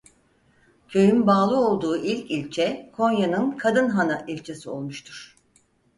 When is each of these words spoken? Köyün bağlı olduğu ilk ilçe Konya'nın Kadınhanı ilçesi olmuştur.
Köyün 0.87 1.27
bağlı 1.27 1.57
olduğu 1.57 1.97
ilk 1.97 2.31
ilçe 2.31 2.89
Konya'nın 2.95 3.51
Kadınhanı 3.51 4.23
ilçesi 4.27 4.69
olmuştur. 4.69 5.35